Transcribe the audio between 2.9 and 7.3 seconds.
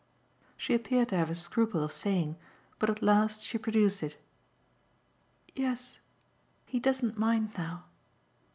last she produced it. "Yes he doesn't